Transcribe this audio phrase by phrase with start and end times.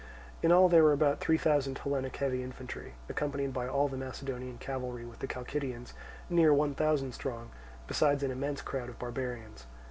[0.41, 4.57] In all there were about three thousand Hellenic heavy infantry, accompanied by all the Macedonian
[4.57, 5.93] cavalry with the Chalcidians,
[6.27, 7.51] near one thousand strong,
[7.85, 9.67] besides an immense crowd of barbarians.